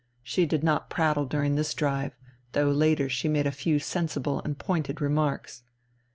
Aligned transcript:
She 0.23 0.47
did 0.47 0.63
not 0.63 0.89
prattle 0.89 1.25
during 1.27 1.53
this 1.53 1.75
drive, 1.75 2.17
though 2.53 2.71
later 2.71 3.07
she 3.07 3.27
made 3.29 3.45
a 3.45 3.51
few 3.51 3.77
sensible 3.77 4.41
and 4.43 4.57
pointed 4.57 4.99
remarks. 4.99 5.61